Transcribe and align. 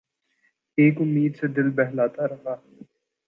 ایک 0.77 1.01
امید 1.01 1.35
سے 1.37 1.47
دل 1.47 1.69
بہلتا 1.69 2.27
رہا 2.27 2.53